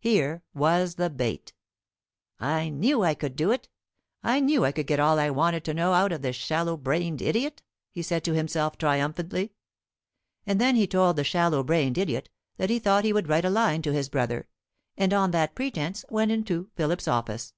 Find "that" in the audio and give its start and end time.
12.58-12.68, 15.30-15.54